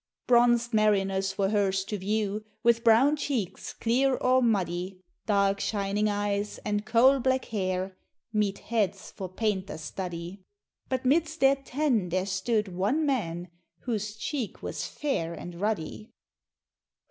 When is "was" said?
14.63-14.87